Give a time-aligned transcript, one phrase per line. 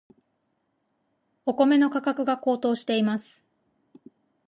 [1.45, 3.45] お米の価格が高騰しています。